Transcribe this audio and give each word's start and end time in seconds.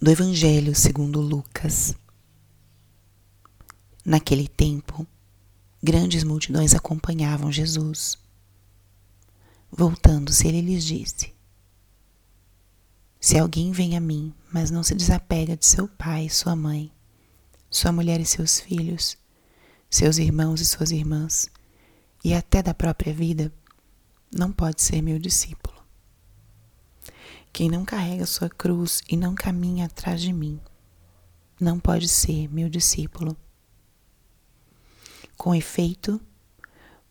do 0.00 0.10
Evangelho 0.10 0.74
segundo 0.74 1.20
Lucas. 1.20 1.94
Naquele 4.02 4.48
tempo, 4.48 5.06
grandes 5.82 6.24
multidões 6.24 6.74
acompanhavam 6.74 7.52
Jesus. 7.52 8.18
Voltando-se, 9.70 10.48
ele 10.48 10.62
lhes 10.62 10.84
disse: 10.84 11.34
Se 13.20 13.38
alguém 13.38 13.72
vem 13.72 13.94
a 13.94 14.00
mim, 14.00 14.32
mas 14.50 14.70
não 14.70 14.82
se 14.82 14.94
desapega 14.94 15.54
de 15.54 15.66
seu 15.66 15.86
pai, 15.86 16.30
sua 16.30 16.56
mãe, 16.56 16.90
sua 17.68 17.92
mulher 17.92 18.20
e 18.20 18.24
seus 18.24 18.58
filhos, 18.58 19.18
seus 19.90 20.16
irmãos 20.16 20.62
e 20.62 20.64
suas 20.64 20.90
irmãs, 20.92 21.50
e 22.24 22.32
até 22.32 22.62
da 22.62 22.72
própria 22.72 23.12
vida, 23.12 23.52
não 24.34 24.50
pode 24.50 24.80
ser 24.80 25.02
meu 25.02 25.18
discípulo. 25.18 25.79
Quem 27.52 27.68
não 27.68 27.84
carrega 27.84 28.26
sua 28.26 28.48
cruz 28.48 29.02
e 29.08 29.16
não 29.16 29.34
caminha 29.34 29.86
atrás 29.86 30.20
de 30.20 30.32
mim, 30.32 30.60
não 31.60 31.78
pode 31.78 32.08
ser 32.08 32.48
meu 32.48 32.68
discípulo. 32.68 33.36
Com 35.36 35.54
efeito, 35.54 36.20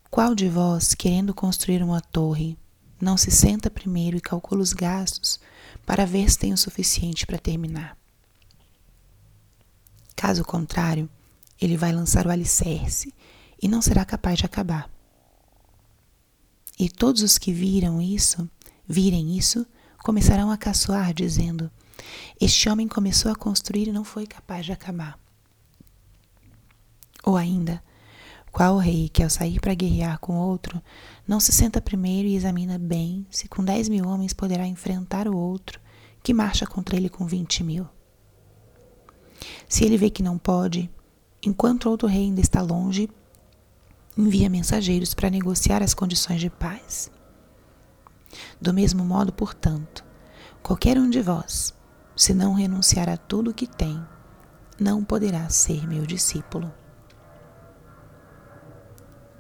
qual 0.10 0.34
de 0.34 0.50
vós, 0.50 0.96
querendo 0.96 1.34
construir 1.34 1.84
uma 1.84 2.02
torre, 2.02 2.58
não 3.00 3.16
se 3.16 3.30
senta 3.30 3.70
primeiro 3.70 4.18
e 4.18 4.22
calcula 4.22 4.62
os 4.62 4.74
gastos 4.74 5.40
para 5.86 6.06
ver 6.06 6.30
se 6.30 6.38
tem 6.40 6.52
o 6.52 6.58
suficiente 6.58 7.26
para 7.26 7.38
terminar? 7.38 7.98
Caso 10.16 10.44
contrário, 10.44 11.10
ele 11.62 11.78
vai 11.78 11.92
lançar 11.92 12.26
o 12.26 12.32
alicerce 12.32 13.14
e 13.62 13.68
não 13.68 13.82
será 13.82 14.04
capaz 14.04 14.40
de 14.40 14.46
acabar. 14.46 14.90
E 16.78 16.90
todos 16.90 17.22
os 17.22 17.38
que 17.38 17.54
viram 17.54 18.02
isso, 18.02 18.50
virem 18.88 19.38
isso, 19.38 19.66
começarão 20.10 20.50
a 20.50 20.58
caçoar, 20.58 21.14
dizendo: 21.14 21.70
Este 22.42 22.68
homem 22.68 22.88
começou 22.88 23.32
a 23.32 23.36
construir 23.36 23.90
e 23.90 23.92
não 23.92 24.04
foi 24.04 24.26
capaz 24.26 24.66
de 24.66 24.72
acabar. 24.72 25.20
Ou 27.24 27.38
ainda, 27.38 27.80
qual 28.52 28.80
rei 28.80 29.08
que 29.08 29.22
ao 29.22 29.30
sair 29.30 29.60
para 29.60 29.76
guerrear 29.76 30.18
com 30.18 30.36
outro, 30.36 30.82
não 31.28 31.40
se 31.40 31.52
senta 31.52 31.80
primeiro 31.80 32.28
e 32.28 32.36
examina 32.36 32.80
bem 32.80 33.24
se 33.30 33.48
com 33.48 33.64
dez 33.64 33.88
mil 33.88 34.08
homens 34.08 34.34
poderá 34.34 34.66
enfrentar 34.66 35.28
o 35.28 35.38
outro 35.38 35.80
que 36.24 36.34
marcha 36.34 36.66
contra 36.66 36.98
ele 36.98 37.08
com 37.08 37.28
vinte 37.28 37.64
mil? 37.64 37.88
Se 39.68 39.86
ele 39.86 39.96
vê 39.96 40.10
que 40.10 40.24
não 40.24 40.40
pode, 40.40 40.90
enquanto 41.46 41.88
outro 41.88 42.08
rei 42.08 42.24
ainda 42.24 42.42
está 42.42 42.64
longe, 42.64 43.08
envia 44.18 44.50
mensageiros 44.50 45.14
para 45.14 45.30
negociar 45.30 45.84
as 45.84 45.94
condições 45.94 46.42
de 46.42 46.50
paz. 46.50 47.12
Do 48.60 48.74
mesmo 48.74 49.04
modo, 49.04 49.32
portanto, 49.32 50.04
qualquer 50.62 50.98
um 50.98 51.10
de 51.10 51.22
vós, 51.22 51.74
se 52.16 52.34
não 52.34 52.54
renunciar 52.54 53.10
a 53.10 53.18
tudo 53.18 53.52
o 53.52 53.54
que 53.54 53.68
tem, 53.68 54.06
não 54.80 55.04
poderá 55.04 55.50
ser 55.50 55.88
meu 55.88 56.06
discípulo. 56.06 56.74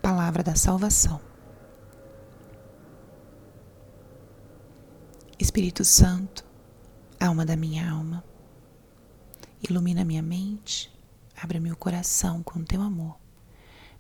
Palavra 0.01 0.43
da 0.43 0.55
salvação. 0.55 1.21
Espírito 5.37 5.85
Santo, 5.85 6.45
alma 7.19 7.45
da 7.45 7.55
minha 7.55 7.89
alma, 7.89 8.23
ilumina 9.61 10.03
minha 10.03 10.21
mente, 10.21 10.91
abra 11.41 11.59
meu 11.59 11.75
coração 11.75 12.43
com 12.43 12.63
teu 12.63 12.81
amor, 12.81 13.17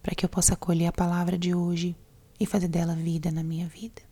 para 0.03 0.13
que 0.13 0.25
eu 0.25 0.29
possa 0.29 0.53
acolher 0.53 0.87
a 0.87 0.91
palavra 0.91 1.37
de 1.37 1.55
hoje 1.55 1.95
e 2.39 2.45
fazer 2.45 2.67
dela 2.67 2.95
vida 2.95 3.31
na 3.31 3.43
minha 3.43 3.67
vida. 3.67 4.08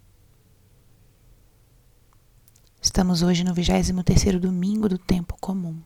Estamos 2.87 3.21
hoje 3.21 3.43
no 3.43 3.53
23º 3.53 4.39
domingo 4.39 4.87
do 4.87 4.97
tempo 4.97 5.35
comum. 5.41 5.83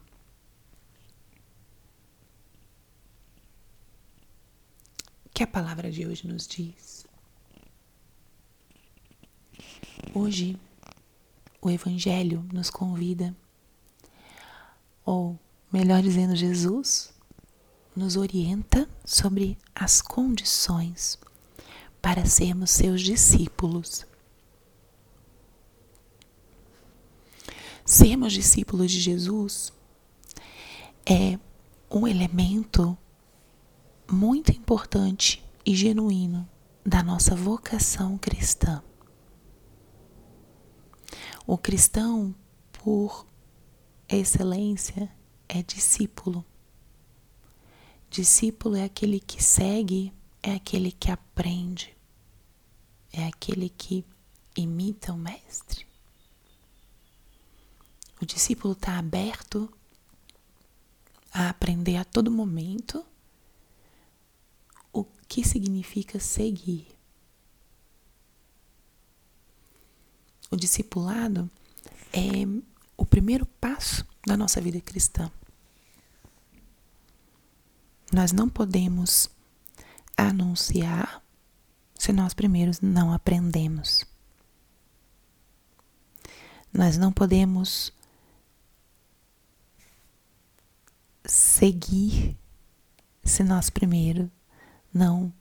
O 5.26 5.30
que 5.34 5.42
a 5.42 5.48
palavra 5.48 5.92
de 5.92 6.06
hoje 6.06 6.28
nos 6.28 6.48
diz? 6.48 7.08
Hoje, 10.14 10.60
o 11.60 11.72
Evangelho 11.72 12.48
nos 12.54 12.70
convida, 12.70 13.36
ou 15.04 15.40
melhor 15.74 16.04
dizendo, 16.04 16.36
Jesus 16.36 17.12
nos 17.96 18.16
orienta 18.16 18.88
sobre 19.04 19.58
as 19.74 20.04
condições 20.04 21.18
para 22.00 22.28
sermos 22.28 22.70
seus 22.70 23.02
discípulos. 23.02 24.06
Sermos 27.92 28.32
discípulos 28.32 28.90
de 28.90 29.02
Jesus 29.02 29.74
é 31.06 31.38
um 31.94 32.08
elemento 32.08 32.98
muito 34.10 34.54
importante 34.54 35.44
e 35.66 35.76
genuíno 35.76 36.48
da 36.86 37.04
nossa 37.04 37.36
vocação 37.36 38.18
cristã. 38.18 38.82
O 41.46 41.58
cristão, 41.58 42.34
por 42.72 43.28
excelência, 44.08 45.14
é 45.50 45.62
discípulo. 45.62 46.46
Discípulo 48.10 48.78
é 48.78 48.86
aquele 48.86 49.20
que 49.20 49.44
segue, 49.44 50.14
é 50.42 50.54
aquele 50.54 50.94
que 50.94 51.12
aprende, 51.12 51.94
é 53.12 53.28
aquele 53.28 53.68
que 53.68 54.06
imita 54.56 55.12
o 55.12 55.18
Mestre. 55.18 55.91
O 58.22 58.26
discípulo 58.26 58.74
está 58.74 59.00
aberto 59.00 59.74
a 61.34 61.50
aprender 61.50 61.98
a 61.98 62.06
todo 62.06 62.30
momento 62.30 63.04
o 64.94 65.04
que 65.28 65.44
significa 65.44 66.20
seguir. 66.20 66.88
O 70.52 70.56
discipulado 70.56 71.50
é 72.14 72.46
o 72.96 73.06
primeiro 73.06 73.46
passo 73.46 74.06
da 74.28 74.38
nossa 74.38 74.62
vida 74.62 74.80
cristã. 74.82 75.32
Nós 78.14 78.32
não 78.32 78.48
podemos 78.48 79.32
anunciar 80.16 81.24
se 81.96 82.14
nós 82.14 82.36
primeiros 82.36 82.82
não 82.82 83.14
aprendemos. 83.14 84.06
Nós 86.72 86.98
não 86.98 87.12
podemos 87.12 87.92
seguir 91.26 92.38
se 93.24 93.44
nós 93.44 93.70
primeiro 93.70 94.30
não 94.94 95.32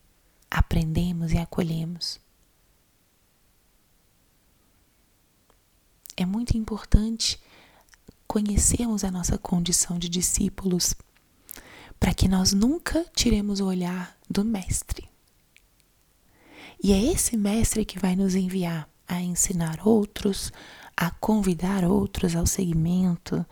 aprendemos 0.50 1.32
e 1.32 1.38
acolhemos. 1.38 2.20
É 6.16 6.26
muito 6.26 6.56
importante 6.56 7.40
conhecermos 8.26 9.04
a 9.04 9.10
nossa 9.10 9.38
condição 9.38 9.98
de 9.98 10.08
discípulos 10.08 10.94
para 11.98 12.14
que 12.14 12.28
nós 12.28 12.52
nunca 12.52 13.04
tiremos 13.14 13.60
o 13.60 13.66
olhar 13.66 14.16
do 14.28 14.44
Mestre. 14.44 15.08
E 16.82 16.92
é 16.92 17.02
esse 17.12 17.36
Mestre 17.36 17.84
que 17.84 17.98
vai 17.98 18.16
nos 18.16 18.34
enviar 18.34 18.88
a 19.06 19.20
ensinar 19.20 19.80
outros, 19.86 20.52
a 20.96 21.10
convidar 21.10 21.84
outros 21.84 22.36
ao 22.36 22.46
segmento, 22.46 23.44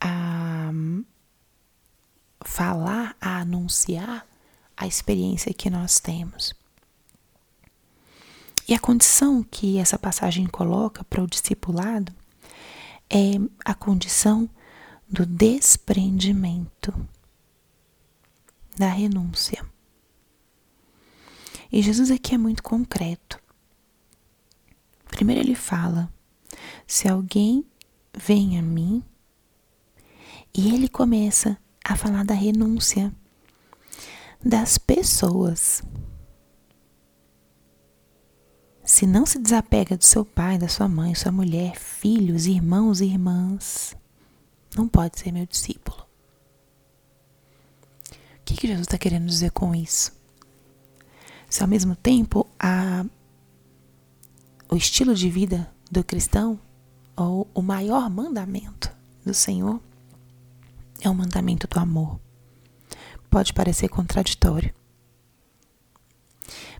a 0.00 0.70
falar, 2.42 3.16
a 3.20 3.40
anunciar 3.40 4.26
a 4.76 4.86
experiência 4.86 5.52
que 5.52 5.68
nós 5.68 6.00
temos. 6.00 6.54
E 8.66 8.74
a 8.74 8.78
condição 8.78 9.42
que 9.42 9.78
essa 9.78 9.98
passagem 9.98 10.46
coloca 10.46 11.02
para 11.04 11.22
o 11.22 11.26
discipulado 11.26 12.14
é 13.08 13.32
a 13.64 13.74
condição 13.74 14.48
do 15.08 15.26
desprendimento, 15.26 16.94
da 18.76 18.88
renúncia. 18.88 19.66
E 21.72 21.82
Jesus 21.82 22.10
aqui 22.10 22.34
é 22.34 22.38
muito 22.38 22.62
concreto. 22.62 23.40
Primeiro 25.08 25.40
ele 25.40 25.56
fala: 25.56 26.12
se 26.86 27.08
alguém 27.08 27.64
vem 28.16 28.58
a 28.58 28.62
mim, 28.62 29.02
e 30.54 30.72
ele 30.72 30.88
começa 30.88 31.50
a 31.50 31.69
falar 31.96 32.24
da 32.24 32.34
renúncia 32.34 33.12
das 34.44 34.78
pessoas. 34.78 35.82
Se 38.84 39.06
não 39.06 39.24
se 39.24 39.38
desapega 39.38 39.96
do 39.96 40.04
seu 40.04 40.24
pai, 40.24 40.58
da 40.58 40.68
sua 40.68 40.88
mãe, 40.88 41.14
sua 41.14 41.30
mulher, 41.30 41.76
filhos, 41.76 42.46
irmãos 42.46 43.00
e 43.00 43.04
irmãs, 43.04 43.94
não 44.76 44.88
pode 44.88 45.18
ser 45.18 45.30
meu 45.30 45.46
discípulo. 45.46 46.06
O 48.10 48.44
que, 48.44 48.54
que 48.54 48.66
Jesus 48.66 48.86
está 48.86 48.98
querendo 48.98 49.26
dizer 49.26 49.52
com 49.52 49.74
isso? 49.74 50.12
Se 51.48 51.62
ao 51.62 51.68
mesmo 51.68 51.94
tempo 51.94 52.46
a, 52.58 53.04
o 54.68 54.76
estilo 54.76 55.14
de 55.14 55.28
vida 55.30 55.72
do 55.90 56.02
cristão, 56.02 56.58
ou 57.16 57.46
o 57.52 57.60
maior 57.60 58.08
mandamento 58.08 58.90
do 59.24 59.34
Senhor, 59.34 59.80
é 61.00 61.08
o 61.08 61.14
mandamento 61.14 61.66
do 61.66 61.78
amor. 61.78 62.20
Pode 63.28 63.52
parecer 63.52 63.88
contraditório. 63.88 64.74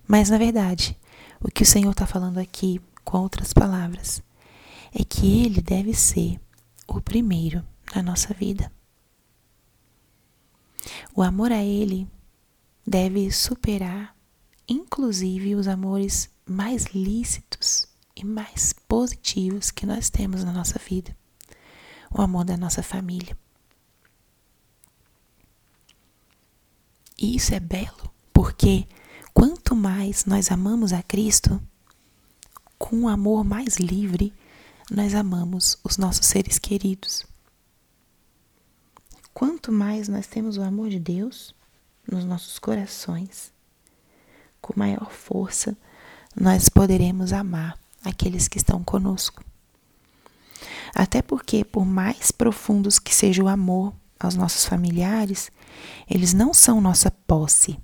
Mas, 0.07 0.31
na 0.31 0.39
verdade, 0.39 0.99
o 1.41 1.49
que 1.49 1.63
o 1.63 1.67
Senhor 1.67 1.93
está 1.93 2.07
falando 2.07 2.39
aqui, 2.39 2.81
com 3.05 3.19
outras 3.19 3.53
palavras, 3.53 4.23
é 4.93 5.05
que 5.05 5.45
Ele 5.45 5.63
deve 5.63 5.95
ser 5.95 6.41
o 6.87 7.01
primeiro 7.01 7.65
na 7.95 8.03
nossa 8.03 8.35
vida. 8.35 8.71
O 11.15 11.23
amor 11.23 11.53
a 11.53 11.63
Ele 11.63 12.09
deve 12.87 13.31
superar, 13.31 14.17
inclusive, 14.69 15.55
os 15.55 15.69
amores 15.69 16.29
mais 16.45 16.87
lícitos 16.87 17.87
e 18.17 18.25
mais 18.25 18.73
positivos 18.89 19.71
que 19.71 19.87
nós 19.87 20.11
temos 20.11 20.43
na 20.43 20.53
nossa 20.53 20.79
vida. 20.79 21.17
O 22.11 22.21
amor 22.21 22.45
da 22.45 22.57
nossa 22.57 22.83
família. 22.83 23.37
E 27.21 27.37
isso 27.37 27.55
é 27.55 27.61
belo, 27.61 28.11
porque 28.33 28.89
quanto 29.35 29.77
mais 29.77 30.25
nós 30.25 30.51
amamos 30.51 30.93
a 30.93 31.03
Cristo, 31.03 31.61
com 32.79 32.97
um 32.97 33.09
amor 33.09 33.45
mais 33.45 33.77
livre, 33.77 34.33
nós 34.91 35.15
amamos 35.15 35.79
os 35.85 35.99
nossos 35.99 36.27
seres 36.27 36.59
queridos. 36.59 37.27
Quanto 39.35 39.71
mais 39.71 40.09
nós 40.09 40.27
temos 40.27 40.57
o 40.57 40.63
amor 40.63 40.89
de 40.89 40.99
Deus 40.99 41.55
nos 42.11 42.25
nossos 42.25 42.59
corações, 42.59 43.53
com 44.61 44.73
maior 44.77 45.11
força 45.11 45.77
nós 46.35 46.69
poderemos 46.69 47.33
amar 47.33 47.79
aqueles 48.05 48.49
que 48.49 48.57
estão 48.57 48.83
conosco. 48.83 49.45
Até 50.95 51.23
porque, 51.23 51.65
por 51.65 51.85
mais 51.85 52.31
profundos 52.31 52.99
que 52.99 53.15
seja 53.15 53.43
o 53.43 53.49
amor 53.49 53.93
aos 54.21 54.35
nossos 54.35 54.67
familiares, 54.67 55.51
eles 56.09 56.35
não 56.35 56.53
são 56.53 56.81
nossa 56.81 57.11
posse. 57.11 57.81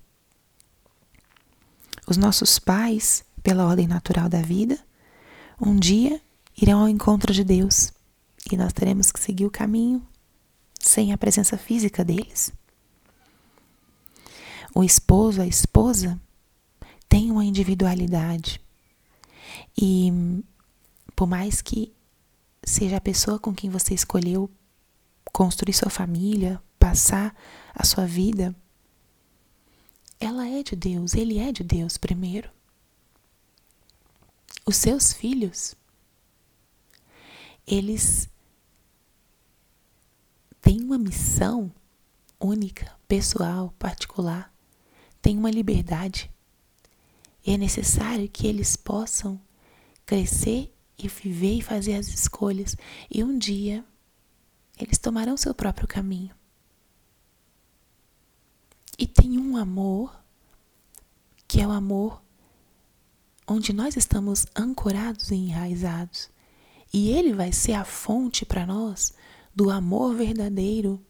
Os 2.06 2.18
nossos 2.18 2.58
pais, 2.58 3.24
pela 3.42 3.66
ordem 3.66 3.88
natural 3.88 4.28
da 4.28 4.42
vida, 4.42 4.78
um 5.60 5.74
dia 5.74 6.20
irão 6.60 6.80
ao 6.80 6.88
encontro 6.88 7.32
de 7.32 7.42
Deus 7.42 7.90
e 8.52 8.56
nós 8.56 8.72
teremos 8.72 9.10
que 9.10 9.18
seguir 9.18 9.46
o 9.46 9.50
caminho 9.50 10.06
sem 10.78 11.12
a 11.12 11.18
presença 11.18 11.56
física 11.56 12.04
deles. 12.04 12.52
O 14.74 14.84
esposo, 14.84 15.40
a 15.40 15.46
esposa, 15.46 16.20
tem 17.08 17.30
uma 17.30 17.44
individualidade. 17.44 18.60
E 19.76 20.12
por 21.14 21.26
mais 21.26 21.62
que 21.62 21.92
seja 22.62 22.98
a 22.98 23.00
pessoa 23.00 23.38
com 23.38 23.54
quem 23.54 23.70
você 23.70 23.94
escolheu 23.94 24.50
construir 25.36 25.74
sua 25.74 25.90
família, 25.90 26.62
passar 26.78 27.36
a 27.74 27.84
sua 27.84 28.06
vida, 28.06 28.56
ela 30.18 30.48
é 30.48 30.62
de 30.62 30.74
Deus, 30.74 31.12
ele 31.12 31.36
é 31.36 31.52
de 31.52 31.62
Deus 31.62 31.98
primeiro. 31.98 32.48
Os 34.64 34.76
seus 34.76 35.12
filhos, 35.12 35.74
eles 37.66 38.30
têm 40.62 40.80
uma 40.80 40.96
missão 40.96 41.70
única, 42.40 42.90
pessoal, 43.06 43.74
particular, 43.78 44.50
têm 45.20 45.36
uma 45.36 45.50
liberdade. 45.50 46.30
E 47.46 47.52
é 47.52 47.58
necessário 47.58 48.26
que 48.26 48.46
eles 48.46 48.74
possam 48.74 49.38
crescer 50.06 50.74
e 50.96 51.08
viver 51.08 51.58
e 51.58 51.62
fazer 51.62 51.96
as 51.96 52.08
escolhas. 52.08 52.74
E 53.10 53.22
um 53.22 53.36
dia 53.36 53.84
eles 54.78 54.98
tomarão 54.98 55.36
seu 55.36 55.54
próprio 55.54 55.88
caminho. 55.88 56.34
E 58.98 59.06
tem 59.06 59.38
um 59.38 59.56
amor 59.56 60.18
que 61.46 61.60
é 61.60 61.66
o 61.66 61.70
amor 61.70 62.22
onde 63.46 63.72
nós 63.72 63.96
estamos 63.96 64.46
ancorados 64.54 65.30
e 65.30 65.34
enraizados. 65.34 66.28
E 66.92 67.10
ele 67.10 67.32
vai 67.32 67.52
ser 67.52 67.74
a 67.74 67.84
fonte 67.84 68.44
para 68.44 68.66
nós 68.66 69.14
do 69.54 69.70
amor 69.70 70.14
verdadeiro 70.14 71.00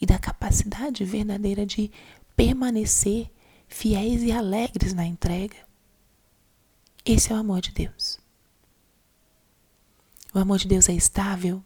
e 0.00 0.06
da 0.06 0.18
capacidade 0.18 1.04
verdadeira 1.04 1.66
de 1.66 1.90
permanecer 2.36 3.30
fiéis 3.68 4.22
e 4.22 4.32
alegres 4.32 4.92
na 4.94 5.04
entrega. 5.04 5.56
Esse 7.04 7.32
é 7.32 7.34
o 7.34 7.38
amor 7.38 7.60
de 7.60 7.72
Deus. 7.72 8.20
O 10.34 10.38
amor 10.38 10.58
de 10.58 10.68
Deus 10.68 10.88
é 10.88 10.92
estável, 10.92 11.62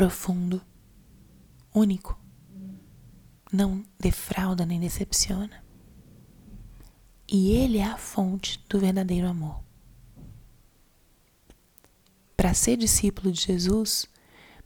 profundo, 0.00 0.62
único. 1.74 2.18
Não 3.52 3.84
defrauda 3.98 4.64
nem 4.64 4.80
decepciona. 4.80 5.62
E 7.28 7.50
ele 7.50 7.76
é 7.76 7.84
a 7.84 7.98
fonte 7.98 8.64
do 8.66 8.78
verdadeiro 8.78 9.28
amor. 9.28 9.62
Para 12.34 12.54
ser 12.54 12.78
discípulo 12.78 13.30
de 13.30 13.42
Jesus, 13.42 14.06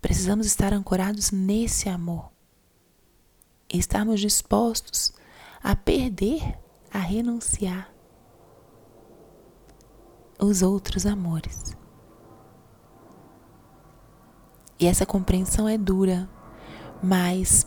precisamos 0.01 0.47
estar 0.47 0.73
ancorados 0.73 1.33
nesse 1.33 1.89
amor. 1.89 2.31
Estarmos 3.69 4.21
dispostos 4.21 5.13
a 5.61 5.75
perder, 5.75 6.61
a 6.93 7.01
renunciar 7.01 7.93
os 10.39 10.63
outros 10.63 11.07
amores. 11.07 11.77
E 14.85 14.87
essa 14.87 15.07
compreensão 15.07 15.67
é 15.67 15.79
dura, 15.79 16.29
mas 17.03 17.67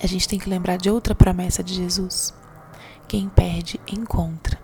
a 0.00 0.06
gente 0.06 0.28
tem 0.28 0.38
que 0.38 0.48
lembrar 0.48 0.76
de 0.76 0.88
outra 0.88 1.16
promessa 1.16 1.64
de 1.64 1.74
Jesus: 1.74 2.32
quem 3.08 3.28
perde, 3.28 3.80
encontra. 3.88 4.56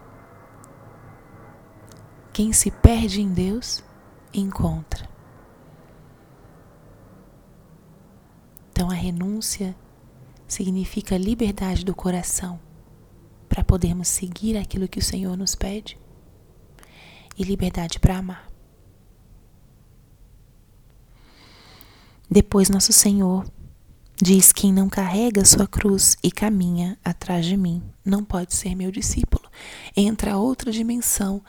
Quem 2.33 2.53
se 2.53 2.71
perde 2.71 3.21
em 3.21 3.29
Deus, 3.29 3.83
encontra. 4.33 5.09
Então 8.71 8.89
a 8.89 8.95
renúncia 8.95 9.75
significa 10.47 11.19
liberdade 11.19 11.85
do 11.85 11.93
coração 11.93 12.61
para 13.49 13.65
podermos 13.65 14.06
seguir 14.06 14.56
aquilo 14.56 14.87
que 14.87 15.01
o 15.01 15.05
Senhor 15.05 15.37
nos 15.37 15.56
pede 15.56 15.99
e 17.37 17.43
liberdade 17.43 17.99
para 17.99 18.19
amar. 18.19 18.50
Depois, 22.31 22.69
nosso 22.69 22.93
Senhor 22.93 23.44
diz: 24.22 24.53
Quem 24.53 24.72
não 24.72 24.89
carrega 24.89 25.44
sua 25.44 25.67
cruz 25.67 26.17
e 26.22 26.31
caminha 26.31 26.96
atrás 27.05 27.44
de 27.44 27.56
mim 27.56 27.82
não 28.05 28.25
pode 28.25 28.55
ser 28.55 28.75
meu 28.77 28.93
discípulo. 28.93 29.51
Entra 29.96 30.37
outra 30.37 30.70
dimensão 30.70 31.43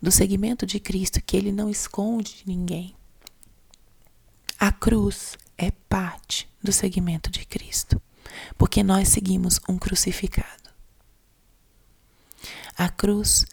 do 0.00 0.12
segmento 0.12 0.64
de 0.64 0.78
Cristo 0.78 1.20
que 1.20 1.36
ele 1.36 1.50
não 1.50 1.68
esconde 1.68 2.36
de 2.36 2.46
ninguém. 2.46 2.94
A 4.58 4.70
cruz 4.70 5.36
é 5.58 5.70
parte 5.70 6.48
do 6.62 6.70
segmento 6.70 7.30
de 7.30 7.44
Cristo, 7.44 8.00
porque 8.56 8.82
nós 8.82 9.08
seguimos 9.08 9.58
um 9.68 9.78
crucificado. 9.78 10.70
A 12.76 12.88
cruz 12.88 13.46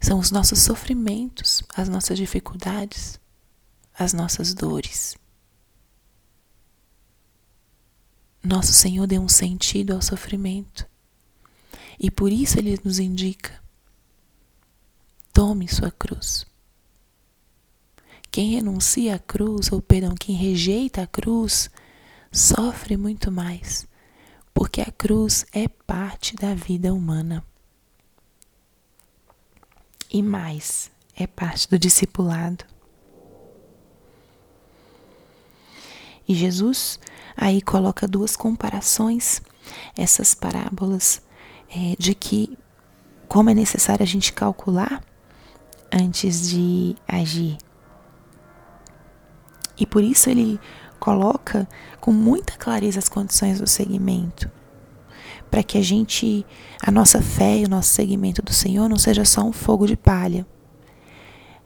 são 0.00 0.18
os 0.18 0.30
nossos 0.30 0.58
sofrimentos, 0.58 1.62
as 1.74 1.88
nossas 1.88 2.18
dificuldades, 2.18 3.20
as 3.98 4.12
nossas 4.12 4.52
dores. 4.52 5.16
Nosso 8.42 8.72
Senhor 8.72 9.06
deu 9.06 9.20
um 9.20 9.28
sentido 9.28 9.92
ao 9.92 10.02
sofrimento. 10.02 10.86
E 11.98 12.10
por 12.10 12.30
isso 12.30 12.58
ele 12.58 12.78
nos 12.84 12.98
indica: 12.98 13.62
tome 15.32 15.68
sua 15.68 15.90
cruz. 15.90 16.46
Quem 18.30 18.50
renuncia 18.50 19.14
à 19.14 19.18
cruz, 19.18 19.72
ou 19.72 19.80
perdão, 19.80 20.14
quem 20.14 20.36
rejeita 20.36 21.02
a 21.02 21.06
cruz, 21.06 21.70
sofre 22.30 22.96
muito 22.96 23.32
mais, 23.32 23.88
porque 24.52 24.80
a 24.82 24.92
cruz 24.92 25.46
é 25.52 25.68
parte 25.68 26.36
da 26.36 26.54
vida 26.54 26.92
humana. 26.92 27.42
E 30.10 30.22
mais, 30.22 30.90
é 31.14 31.26
parte 31.26 31.68
do 31.68 31.78
discipulado. 31.78 32.64
E 36.28 36.34
Jesus 36.34 36.98
aí 37.36 37.60
coloca 37.60 38.08
duas 38.08 38.36
comparações, 38.36 39.42
essas 39.96 40.34
parábolas, 40.34 41.22
é, 41.68 41.94
de 41.98 42.14
que 42.14 42.56
como 43.28 43.50
é 43.50 43.54
necessário 43.54 44.02
a 44.02 44.06
gente 44.06 44.32
calcular 44.32 45.02
antes 45.92 46.48
de 46.48 46.96
agir. 47.06 47.58
E 49.78 49.86
por 49.86 50.02
isso 50.02 50.30
ele 50.30 50.58
coloca 50.98 51.68
com 52.00 52.12
muita 52.12 52.54
clareza 52.56 52.98
as 52.98 53.08
condições 53.08 53.60
do 53.60 53.66
segmento, 53.66 54.50
para 55.50 55.62
que 55.62 55.78
a 55.78 55.82
gente, 55.82 56.46
a 56.82 56.90
nossa 56.90 57.20
fé 57.20 57.58
e 57.58 57.64
o 57.64 57.68
nosso 57.68 57.90
segmento 57.90 58.42
do 58.42 58.52
Senhor 58.52 58.88
não 58.88 58.96
seja 58.96 59.24
só 59.24 59.42
um 59.42 59.52
fogo 59.52 59.86
de 59.86 59.96
palha, 59.96 60.46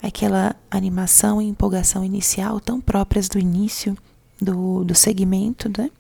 aquela 0.03 0.57
animação 0.71 1.41
e 1.41 1.47
empolgação 1.47 2.05
inicial 2.05 2.59
tão 2.59 2.81
próprias 2.81 3.29
do 3.29 3.39
início 3.39 3.97
do, 4.41 4.85
do 4.85 4.95
segmento, 4.95 5.71
né? 5.77 5.91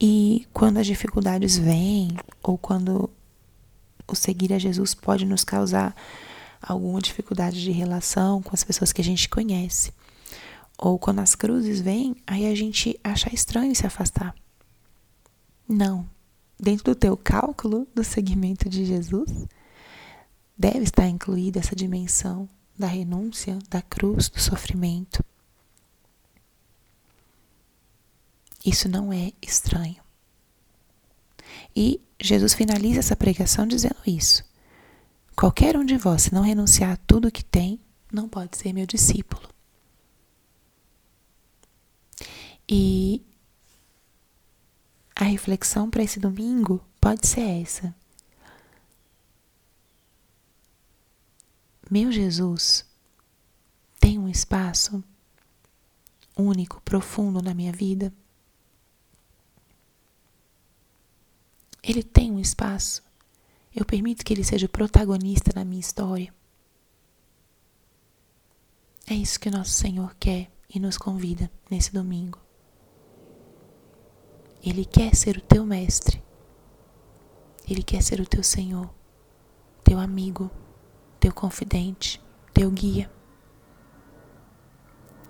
E 0.00 0.46
quando 0.52 0.78
as 0.78 0.86
dificuldades 0.86 1.56
vêm, 1.56 2.16
ou 2.42 2.58
quando 2.58 3.08
o 4.06 4.14
seguir 4.14 4.52
a 4.52 4.58
Jesus 4.58 4.94
pode 4.94 5.24
nos 5.24 5.44
causar 5.44 5.94
alguma 6.60 7.00
dificuldade 7.00 7.62
de 7.62 7.70
relação 7.70 8.42
com 8.42 8.50
as 8.52 8.64
pessoas 8.64 8.92
que 8.92 9.00
a 9.00 9.04
gente 9.04 9.28
conhece. 9.28 9.92
Ou 10.78 10.98
quando 10.98 11.20
as 11.20 11.34
cruzes 11.34 11.80
vêm, 11.80 12.16
aí 12.26 12.46
a 12.46 12.54
gente 12.54 12.98
acha 13.02 13.32
estranho 13.34 13.74
se 13.74 13.86
afastar. 13.86 14.34
Não. 15.68 16.08
Dentro 16.58 16.84
do 16.84 16.94
teu 16.94 17.16
cálculo 17.16 17.86
do 17.94 18.04
seguimento 18.04 18.68
de 18.68 18.84
Jesus, 18.84 19.46
deve 20.56 20.84
estar 20.84 21.08
incluída 21.08 21.60
essa 21.60 21.74
dimensão 21.74 22.48
da 22.78 22.86
renúncia, 22.86 23.58
da 23.68 23.82
cruz, 23.82 24.28
do 24.28 24.40
sofrimento. 24.40 25.24
Isso 28.64 28.88
não 28.88 29.12
é 29.12 29.32
estranho. 29.42 30.02
E 31.74 32.00
Jesus 32.20 32.54
finaliza 32.54 33.00
essa 33.00 33.16
pregação 33.16 33.66
dizendo 33.66 33.96
isso. 34.06 34.44
Qualquer 35.34 35.76
um 35.76 35.84
de 35.84 35.96
vós, 35.96 36.22
se 36.22 36.34
não 36.34 36.42
renunciar 36.42 36.92
a 36.92 36.96
tudo 36.96 37.32
que 37.32 37.44
tem, 37.44 37.80
não 38.12 38.28
pode 38.28 38.56
ser 38.56 38.72
meu 38.72 38.86
discípulo. 38.86 39.48
E 42.68 43.24
a 45.16 45.24
reflexão 45.24 45.90
para 45.90 46.02
esse 46.02 46.20
domingo 46.20 46.84
pode 47.00 47.26
ser 47.26 47.40
essa. 47.40 47.94
Meu 51.90 52.10
Jesus 52.12 52.86
tem 54.00 54.18
um 54.18 54.28
espaço 54.28 55.02
único, 56.36 56.80
profundo 56.82 57.42
na 57.42 57.52
minha 57.52 57.72
vida? 57.72 58.12
Ele 61.82 62.02
tem 62.02 62.30
um 62.30 62.38
espaço. 62.38 63.02
Eu 63.74 63.84
permito 63.84 64.24
que 64.24 64.32
ele 64.32 64.44
seja 64.44 64.66
o 64.66 64.68
protagonista 64.68 65.50
na 65.54 65.64
minha 65.64 65.80
história. 65.80 66.32
É 69.08 69.14
isso 69.14 69.40
que 69.40 69.50
nosso 69.50 69.70
Senhor 69.70 70.14
quer 70.20 70.50
e 70.72 70.78
nos 70.78 70.96
convida 70.96 71.50
nesse 71.68 71.92
domingo. 71.92 72.38
Ele 74.62 74.84
quer 74.84 75.14
ser 75.16 75.36
o 75.36 75.40
teu 75.40 75.66
mestre. 75.66 76.22
Ele 77.68 77.82
quer 77.82 78.02
ser 78.02 78.20
o 78.20 78.26
teu 78.26 78.42
Senhor, 78.42 78.92
teu 79.82 79.98
amigo, 79.98 80.50
teu 81.18 81.32
confidente, 81.32 82.22
teu 82.52 82.70
guia. 82.70 83.10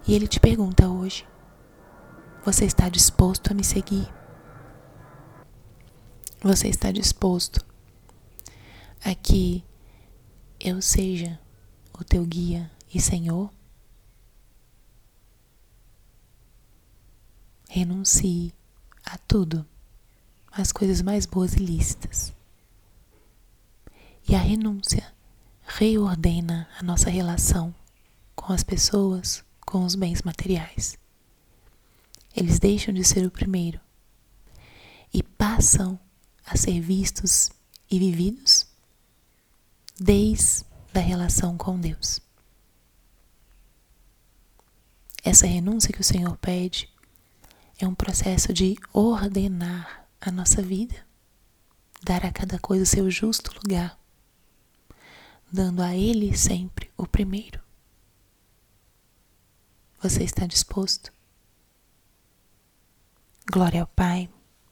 E 0.06 0.14
ele 0.14 0.26
te 0.26 0.40
pergunta 0.40 0.88
hoje: 0.88 1.26
Você 2.44 2.64
está 2.64 2.88
disposto 2.88 3.50
a 3.50 3.54
me 3.54 3.64
seguir? 3.64 4.12
Você 6.44 6.66
está 6.66 6.90
disposto 6.90 7.64
a 9.04 9.14
que 9.14 9.64
eu 10.58 10.82
seja 10.82 11.38
o 11.92 12.02
teu 12.02 12.26
guia 12.26 12.68
e 12.92 13.00
Senhor? 13.00 13.48
Renuncie 17.68 18.52
a 19.04 19.16
tudo, 19.18 19.64
as 20.50 20.72
coisas 20.72 21.00
mais 21.00 21.26
boas 21.26 21.54
e 21.54 21.60
lícitas. 21.60 22.32
E 24.28 24.34
a 24.34 24.40
renúncia 24.40 25.14
reordena 25.64 26.68
a 26.76 26.82
nossa 26.82 27.08
relação 27.08 27.72
com 28.34 28.52
as 28.52 28.64
pessoas, 28.64 29.44
com 29.64 29.84
os 29.84 29.94
bens 29.94 30.22
materiais. 30.22 30.98
Eles 32.34 32.58
deixam 32.58 32.92
de 32.92 33.04
ser 33.04 33.24
o 33.24 33.30
primeiro 33.30 33.78
e 35.14 35.22
passam 35.22 36.00
a 36.44 36.56
ser 36.56 36.80
vistos 36.80 37.50
e 37.90 37.98
vividos 37.98 38.66
desde 39.98 40.64
a 40.94 40.98
relação 40.98 41.56
com 41.56 41.78
Deus. 41.78 42.20
Essa 45.24 45.46
renúncia 45.46 45.92
que 45.92 46.00
o 46.00 46.04
Senhor 46.04 46.36
pede 46.38 46.92
é 47.78 47.86
um 47.86 47.94
processo 47.94 48.52
de 48.52 48.76
ordenar 48.92 50.08
a 50.20 50.30
nossa 50.30 50.62
vida, 50.62 51.06
dar 52.02 52.24
a 52.24 52.32
cada 52.32 52.58
coisa 52.58 52.82
o 52.82 52.86
seu 52.86 53.10
justo 53.10 53.52
lugar, 53.54 53.98
dando 55.50 55.82
a 55.82 55.94
Ele 55.94 56.36
sempre 56.36 56.90
o 56.96 57.06
primeiro. 57.06 57.60
Você 60.00 60.24
está 60.24 60.46
disposto? 60.46 61.12
Glória 63.52 63.82
ao 63.82 63.86
Pai 63.86 64.28